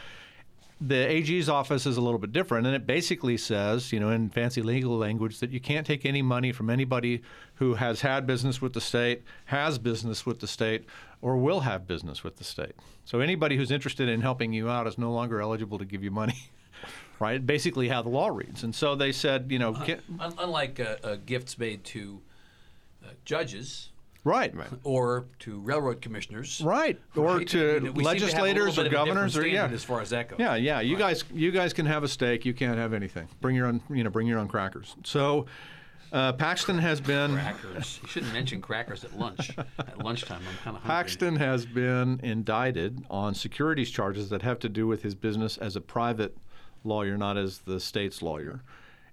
[0.80, 4.28] the AG's office is a little bit different, and it basically says, you know, in
[4.28, 7.22] fancy legal language, that you can't take any money from anybody
[7.54, 10.84] who has had business with the state, has business with the state,
[11.22, 12.72] or will have business with the state.
[13.06, 16.10] So anybody who's interested in helping you out is no longer eligible to give you
[16.10, 16.50] money,
[17.18, 17.44] right?
[17.44, 18.62] Basically, how the law reads.
[18.62, 22.20] And so they said, you know, can, Un- unlike uh, uh, gifts made to
[23.04, 23.90] uh, judges
[24.24, 24.52] right,
[24.82, 27.48] or to railroad commissioners, right, or right?
[27.48, 29.36] to You know, we seem to have a little legislators or of a different governors,
[29.36, 30.38] or yeah, as far as that goes.
[30.38, 30.80] Yeah, yeah.
[30.80, 32.44] You guys, you guys can have a steak.
[32.44, 33.28] You can't have anything.
[33.40, 34.96] Bring your own, you know, bring your own crackers.
[35.04, 35.46] So,
[36.12, 38.00] uh, Paxton has been Crackers.
[38.02, 39.56] You shouldn't mention crackers at lunch.
[39.78, 40.88] at lunchtime, I'm kind of hungry.
[40.88, 45.76] Paxton has been indicted on securities charges that have to do with his business as
[45.76, 46.36] a private
[46.86, 48.62] lawyer, not as the state's lawyer.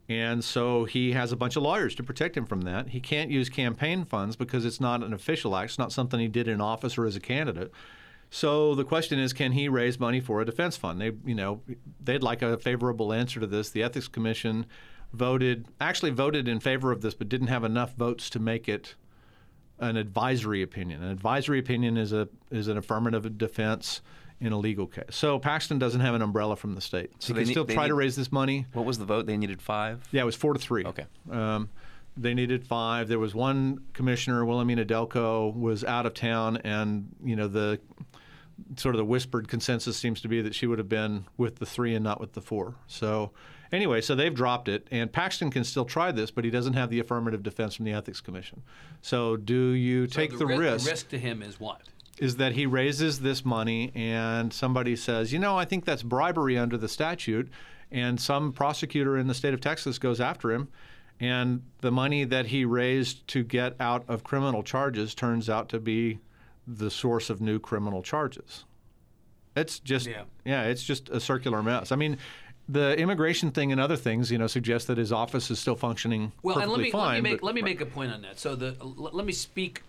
[0.10, 2.90] And so he has a bunch of lawyers to protect him from that.
[2.90, 5.72] He can't use campaign funds because it's not an official act.
[5.72, 7.72] It's not something he did in office or as a candidate.
[8.30, 11.00] So the question is, can he raise money for a defense fund?
[11.00, 11.62] They, you know,
[12.04, 13.70] they'd like a favorable answer to this.
[13.70, 14.66] The Ethics Commission
[15.14, 18.96] voted, actually voted in favor of this, but didn't have enough votes to make it
[19.80, 21.04] an advisory opinion.
[21.04, 24.02] An advisory opinion is a is an affirmative defense
[24.44, 25.06] in a legal case.
[25.12, 27.12] So Paxton doesn't have an umbrella from the state.
[27.20, 28.66] So So he they can need- still they try to raise this money.
[28.74, 29.26] What was the vote?
[29.26, 30.08] They needed five.
[30.12, 30.84] Yeah, it was four to three.
[30.86, 31.06] Okay.
[31.32, 31.70] Um,
[32.18, 33.08] they needed five.
[33.08, 37.80] There was one commissioner, Wilhelmina Delco, was out of town, and you know the
[38.78, 41.66] sort of the whispered consensus seems to be that she would have been with the
[41.66, 42.76] three and not with the four.
[42.86, 43.32] So
[43.72, 46.92] anyway, so they've dropped it, and Paxton can still try this, but he doesn't have
[46.92, 48.62] the affirmative defense from the ethics commission.
[49.02, 50.86] So do you So take the, ri- risk?
[50.86, 51.82] The risk to him is what?
[52.24, 56.58] Is that he raises this money and somebody says, you know, I think that's bribery
[56.58, 57.50] under the statute,
[57.92, 60.70] and some prosecutor in the state of Texas goes after him,
[61.20, 65.80] and the money that he raised to get out of criminal charges turns out to
[65.80, 66.20] be
[66.66, 68.64] the source of new criminal charges.
[69.56, 70.64] It's just Yeah.
[70.64, 71.92] it's just a circular mess.
[71.92, 72.18] I mean,
[72.70, 76.32] the immigration thing and other things, you know, suggest that his office is still functioning
[76.42, 77.16] Well, and let me fine.
[77.16, 78.40] let me make but- let me make a point on that.
[78.40, 79.84] So the l- let me speak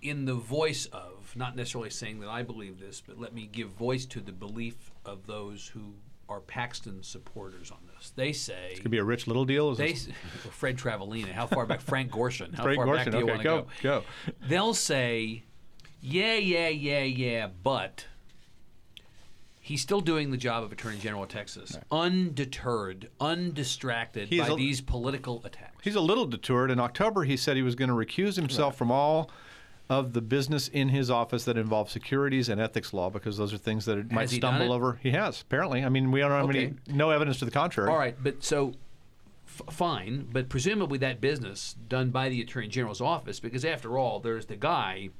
[0.00, 3.68] in the voice of not necessarily saying that I believe this, but let me give
[3.68, 5.94] voice to the belief of those who
[6.28, 8.10] are Paxton supporters on this.
[8.16, 9.70] They say could be a rich little deal.
[9.70, 9.94] Is they
[10.50, 11.32] Fred Travalena.
[11.32, 11.80] How far back?
[11.80, 12.54] Frank Gorshin.
[12.54, 14.02] How Frank far back do you okay, want to go, go.
[14.48, 15.42] They'll say,
[16.00, 18.06] yeah, yeah, yeah, yeah, but
[19.60, 24.56] he's still doing the job of Attorney General of Texas, undeterred, undistracted He's by a-
[24.56, 25.82] these political attacks.
[25.82, 26.70] He's a little deterred.
[26.70, 29.30] In October, he said he was going to recuse himself from all
[29.90, 33.58] of the business in his office that involves securities and ethics law because those are
[33.58, 34.76] things that it might he stumble it?
[34.76, 34.98] over.
[35.02, 35.84] He has apparently.
[35.84, 36.66] I mean, we don't have Okay.
[36.66, 37.90] any no evidence to the contrary.
[37.90, 38.72] All right, but so
[39.46, 44.20] f- fine, but presumably that business done by the attorney general's office, because after all,
[44.20, 45.10] there's the guy,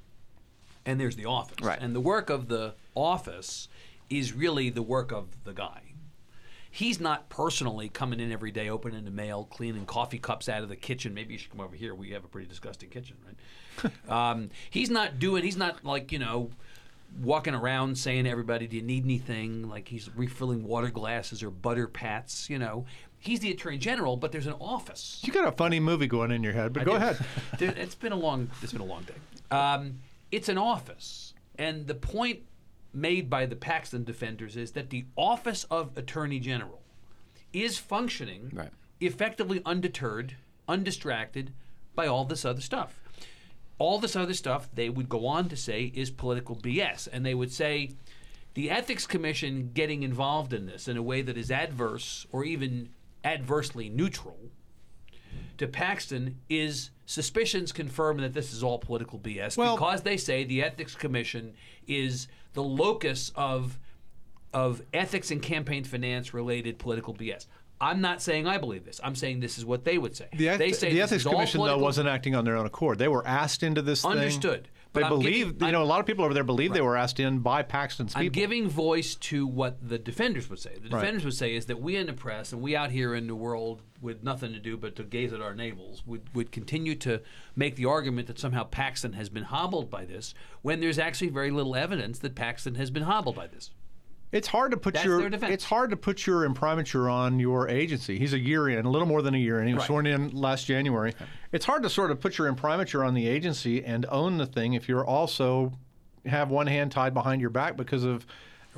[0.87, 1.79] and there's the office, Right.
[1.81, 3.68] And the work of the office
[4.11, 5.81] is really the work of the guy.
[6.74, 10.68] He's not personally coming in every day, opening the mail, cleaning coffee cups out of
[10.68, 11.14] the kitchen.
[11.14, 11.94] Maybe you should come over here.
[11.94, 13.92] We have a pretty disgusting kitchen, right?
[14.10, 15.44] um, he's not doing.
[15.44, 16.50] He's not like you know
[17.22, 21.50] walking around saying to everybody, "Do you need anything?" Like he's refilling water glasses or
[21.50, 22.50] butter pats.
[22.50, 22.87] You know,
[23.20, 25.20] he's the attorney general, but there's an office.
[25.22, 26.96] You got a funny movie going in your head, but I go do.
[26.96, 27.24] ahead.
[27.78, 28.50] It's been a long.
[28.62, 29.56] It's been a long day.
[29.56, 30.00] Um,
[30.32, 32.40] it's an office, and the point
[32.94, 36.83] made by the Paxton defenders is that the office of attorney general
[37.52, 38.70] is functioning Right.
[39.00, 40.37] effectively undeterred,
[40.68, 41.52] undistracted
[41.94, 43.00] by all this other stuff.
[43.78, 47.09] All this other stuff, they would go on to say, is political BS.
[47.12, 47.90] And they would say
[48.54, 52.90] the Ethics Commission getting involved in this in a way that is adverse or even
[53.24, 54.38] adversely neutral
[55.58, 60.44] to Paxton is suspicions confirm that this is all political BS Well- because they say
[60.44, 61.54] the Ethics Commission
[61.86, 63.78] is the locus of
[64.52, 67.46] of ethics and campaign finance related political BS.
[67.80, 69.00] I'm not saying I believe this.
[69.02, 70.28] I'm saying this is what they would say.
[70.32, 72.98] The, eth- they say the ethics commission though wasn't acting on their own accord.
[72.98, 74.12] They were asked into this thing.
[74.12, 74.68] Understood.
[74.94, 76.80] They I'm believe, giving- you know, a I'm- lot of people over there believe they
[76.80, 80.74] were asked in by Paxton's I'm giving voice to what the defenders would say.
[80.80, 81.00] The Right.
[81.00, 83.35] defenders would say is that we in the press and we out here in the
[83.35, 87.20] world with nothing to do but to gaze at our navels would, would continue to
[87.57, 91.50] make the argument that somehow Paxton has been hobbled by this when there's actually very
[91.50, 93.70] little evidence that Paxton has been hobbled by this.
[94.35, 98.18] It's hard to put That's your it's hard to put your imprimatur on your agency.
[98.18, 99.68] He's a year in, a little more than a year in.
[99.68, 99.87] He was Right.
[99.87, 101.14] sworn in last January.
[101.53, 104.75] It's hard to sort of put your imprimatur on the agency and own the thing
[104.75, 105.73] if you're also
[106.27, 108.27] have one hand tied behind your back because of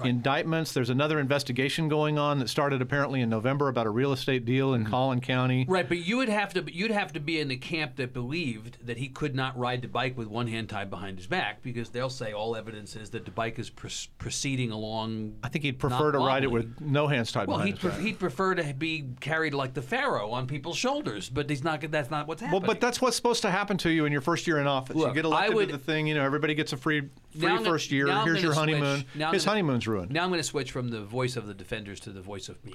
[0.05, 0.73] indictments.
[0.73, 4.57] There's another investigation going on that started apparently in November about a real estate deal
[4.73, 4.87] Mm-hmm.
[4.87, 5.65] in Collin County.
[5.69, 8.79] Right, but you would have to you'd have to be in the camp that believed
[8.87, 11.91] that he could not ride the bike with one hand tied behind his back because
[11.91, 13.87] they'll say all evidence is that the bike is pr-
[14.19, 15.35] proceeding along.
[15.43, 17.95] I think he'd prefer to ride it with no hands tied Well, behind he'd, his
[17.95, 21.81] pre- he'd prefer to be carried like the pharaoh on people's shoulders, but he's not.
[21.91, 22.61] That's not what's happening.
[22.63, 24.97] Well, but that's what's supposed to happen to you in your first year in office.
[24.97, 27.03] Look, you get elected would- to the thing, you know, everybody gets a free
[27.39, 28.07] free first year.
[28.25, 29.05] Here's your honeymoon.
[29.15, 29.45] His gonna-
[29.87, 30.11] ruined.
[30.13, 32.65] Now I'm going to switch from the voice of the defenders to the voice of
[32.65, 32.75] me.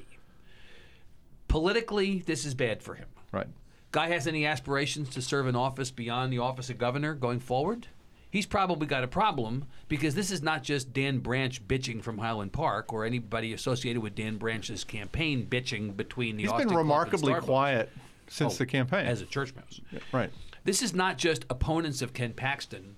[1.48, 3.08] Politically, this is bad for him.
[3.32, 3.48] right.
[3.92, 7.88] Guy has any aspirations to serve in office beyond the office of governor going forward?
[8.30, 12.54] He's probably got a problem because this is not just Dan Branch bitching from Highland
[12.54, 17.34] Park or anybody associated with Dan Branch's campaign bitching between the He's Austin been remarkably
[17.34, 17.90] quiet
[18.30, 19.06] since Oh, the campaign.
[19.08, 19.82] as a church mouse.
[20.14, 20.30] right.
[20.64, 22.96] This is not just opponents of Ken Paxton,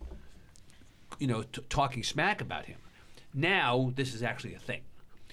[1.17, 2.77] you know, t- talking smack about him.
[3.33, 4.81] Now this is actually a thing.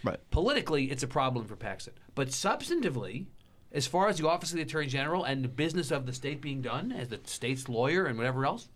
[0.03, 0.19] Right.
[0.31, 3.27] Politically, it's a problem for Paxton, but substantively,
[3.73, 6.41] as far as the office of the attorney general and the business of the state
[6.41, 8.69] being done as the state's lawyer and whatever else,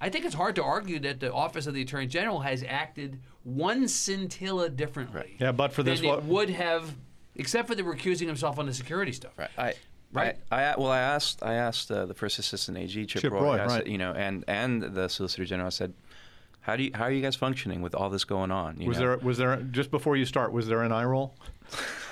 [0.00, 3.20] I think it's hard to argue that the office of the attorney general has acted
[3.44, 5.36] one scintilla differently.
[5.38, 6.94] Yeah, but for this than what- it would have,
[7.36, 9.32] except for the recusing himself on the security stuff.
[9.36, 9.50] Right.
[9.58, 9.74] I,
[10.12, 10.36] Right.
[10.50, 13.42] I, I, well, I asked, I asked uh, the first assistant AG Chip, Chip Roy,
[13.42, 13.86] Roy, I said, right.
[13.86, 15.94] you know, and and the Solicitor General I said,
[16.60, 18.80] how do you, how are you guys functioning with all this going on?
[18.80, 19.06] You Was know?
[19.06, 20.52] there was there just before you start?
[20.52, 21.34] Was there an eye roll?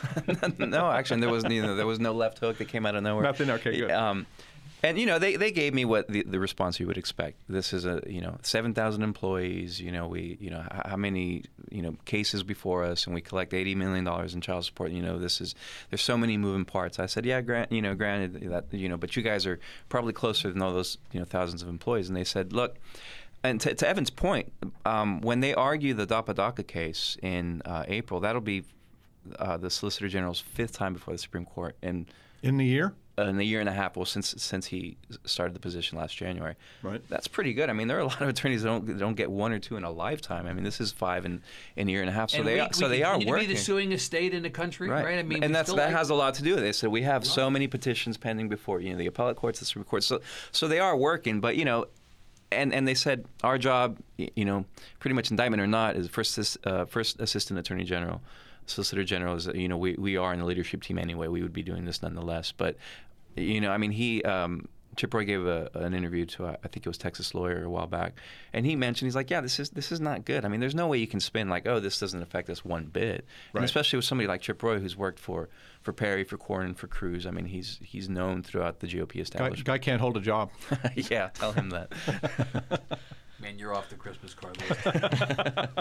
[0.58, 3.02] no, actually, there was you know, there was no left hook that came out of
[3.02, 3.24] nowhere.
[3.24, 3.50] Nothing?
[3.50, 3.90] Okay, good.
[3.90, 4.26] Um,
[4.80, 7.38] And you know, they, they gave me what the, the response you would expect.
[7.48, 9.80] This is a you know seven thousand employees.
[9.80, 13.52] You know we you know how many you know cases before us, and we collect
[13.54, 14.92] eighty million dollars in child support.
[14.92, 15.56] You know this is
[15.90, 17.00] there's so many moving parts.
[17.00, 19.58] I said, yeah, grant you know granted that you know, but you guys are
[19.88, 22.08] probably closer than all those you know thousands of employees.
[22.08, 22.76] And they said, look.
[23.44, 24.52] And to, to Evan's point,
[24.84, 28.64] um, when they argue the DAPA DACA case in uh, April, that'll be
[29.38, 32.06] uh, the Solicitor General's fifth time before the Supreme Court, and
[32.42, 32.94] In the year?
[33.26, 36.54] in a year and a half, well, since since he started the position last January.
[36.82, 37.02] Right.
[37.08, 37.68] That's pretty good.
[37.68, 39.58] I mean, there are a lot of attorneys that don't that don't get one or
[39.58, 40.46] two in a lifetime.
[40.46, 41.42] I mean, this is five in,
[41.76, 42.30] in a year and a half.
[42.30, 43.46] So and they we, are, so we they are continue working.
[43.46, 45.18] to be the suing estate in the country, right?
[45.18, 46.74] I mean, and we that's that like- has a lot to do with it.
[46.74, 49.84] So we have so many petitions pending before you know the appellate courts, the Supreme
[49.84, 50.04] Court.
[50.04, 50.20] So
[50.52, 51.86] so they are working, but you know.
[52.50, 54.64] And, and they said our job, you know,
[55.00, 58.22] pretty much indictment or not, is first uh, first assistant attorney general,
[58.70, 61.28] solicitor general is you know we, we are in the leadership team anyway.
[61.28, 62.52] We would be doing this nonetheless.
[62.52, 62.76] But
[63.36, 66.84] you know, I mean, he um, Chip Roy gave a, an interview to I think
[66.84, 68.14] it was Texas Lawyer a while back,
[68.52, 70.44] and he mentioned he's like, yeah, this is this is not good.
[70.44, 72.86] I mean, there's no way you can spin like, oh, this doesn't affect us one
[72.86, 75.48] bit, and especially with somebody like Chip Roy who's worked for
[75.82, 77.26] for Perry, for Cornyn, for Cruz.
[77.26, 79.66] I mean, he's he's known throughout the GOP Guy, establishment.
[79.66, 80.50] guy can't hold a job.
[80.94, 81.92] yeah, tell him that.
[83.40, 85.68] Man, you're off the Christmas card list.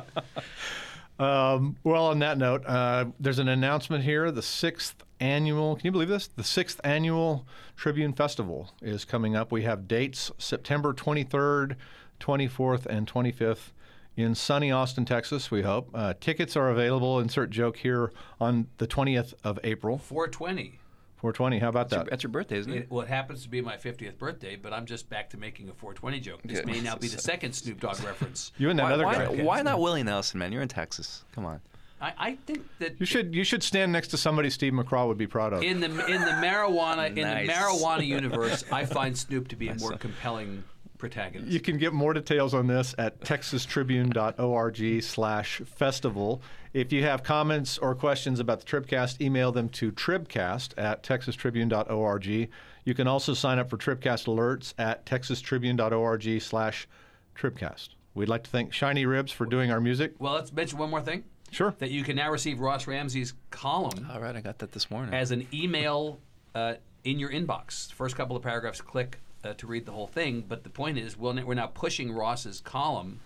[1.20, 4.30] Um, well, on that note, uh, there's an announcement here.
[4.32, 6.28] The sixth annual, can you believe this?
[6.28, 9.52] The sixth annual Tribune Festival is coming up.
[9.52, 11.76] We have dates September 23rd,
[12.20, 13.72] 24th, and 25th
[14.16, 15.90] in sunny Austin, Texas, we hope.
[15.94, 20.00] Uh, tickets are available, insert joke here, on the 20th of April.
[20.00, 20.80] 420.
[21.18, 22.10] 420, how about That's your, that?
[22.12, 22.78] that's your birthday, isn't it?
[22.78, 25.70] It, well, it happens to be my 50th birthday, but I'm just back to making
[25.70, 26.42] a 420 joke.
[26.44, 26.66] This Yeah.
[26.72, 28.52] may now be the second Snoop Dogg reference.
[28.58, 29.44] You and that why, other why, guy.
[29.44, 30.52] why not Willie Nelson, man?
[30.52, 31.24] You're in Texas.
[31.34, 31.62] Come on.
[32.00, 35.18] I, I think that You should, you should stand next to somebody Steve McCraw would
[35.18, 35.64] be proud of.
[35.64, 39.76] in the in the marijuana in the marijuana universe, I find Snoop to be a
[39.76, 40.64] more compelling
[41.00, 41.52] protagonist.
[41.52, 46.42] You can get more details on this at texastribune.org slash festival.
[46.74, 52.26] If you have comments or questions about the Tribcast, email them to tribcast at texastribune.org.
[52.26, 56.88] You can also sign up for Tribcast alerts at texastribune.org slash
[57.36, 57.90] tribcast.
[58.14, 60.14] We'd like to thank Shiny Ribs for doing our music.
[60.20, 61.24] well, let's mention one more thing.
[61.52, 61.74] Sure.
[61.80, 65.14] That you can now receive Ross Ramsey's column All right, I got that this morning.
[65.14, 66.20] as an email
[66.54, 67.92] uh, in your inbox.
[67.94, 70.44] First couple of paragraphs, click uh, to read the whole thing.
[70.48, 73.20] But the point is, we'll, we're now pushing Ross's column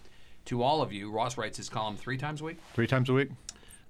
[0.46, 1.12] to all of you.
[1.12, 2.58] Ross writes his column three times a week.
[2.74, 3.30] Three times a week.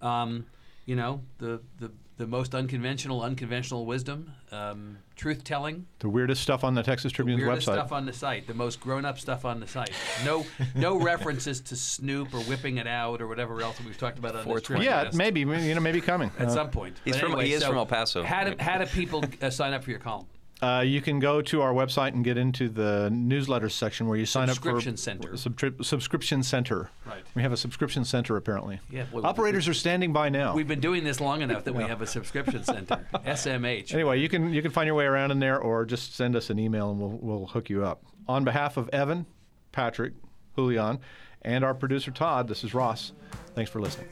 [0.01, 0.45] Um,
[0.85, 1.91] you know, the, the,
[2.21, 7.41] the most unconventional, unconventional wisdom, um, truth telling, The weirdest stuff on the Texas Tribune's
[7.41, 7.73] weirdest website.
[7.73, 9.91] stuff on the site, the most grown up stuff on the site.
[10.23, 14.35] No no references to Snoop or whipping it out or whatever else we've talked about
[14.35, 14.85] on this 420.
[14.85, 15.39] yeah, podcast maybe.
[15.39, 16.29] You know, maybe coming.
[16.37, 16.97] At Uh, some point.
[17.03, 18.21] He's But from- anyway, he is so from El Paso.
[18.21, 20.27] How do, how do people uh, sign up for your column?
[20.61, 24.27] Uh, you can go to our website and get into the newsletter section where you
[24.27, 25.29] sign up for Subscription center.
[25.31, 26.91] Subtri- subscription center.
[27.03, 27.23] Right.
[27.33, 28.79] We have a subscription center apparently.
[28.91, 30.53] Yeah, well, Operators are standing by now.
[30.53, 33.93] We've been doing this long enough that we have a subscription center, SMH.
[33.93, 36.51] Anyway, you can you can find your way around in there, or just send us
[36.51, 38.03] an email and we'll we'll hook you up.
[38.27, 39.25] On behalf of Evan,
[39.71, 40.13] Patrick,
[40.55, 40.99] Julian,
[41.41, 43.13] and our producer Todd, this is Ross.
[43.55, 44.07] Thanks for listening.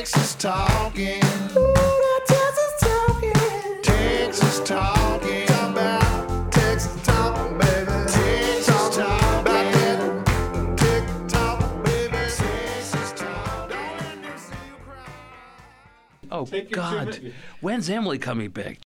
[0.00, 1.20] Texas talking.
[1.20, 3.82] Texas talking.
[3.82, 5.46] Texas talking.
[5.46, 7.90] Talk about Texas talking, baby.
[8.08, 10.78] Texas talking about that.
[10.78, 12.16] TikTok, baby.
[12.16, 13.68] Texas talk.
[13.68, 16.32] Don't let them see you cry.
[16.32, 17.34] Oh, God.
[17.60, 18.78] When's Emily coming back?